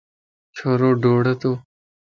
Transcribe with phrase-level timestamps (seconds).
[0.55, 1.51] ڇورو ڊوڙتو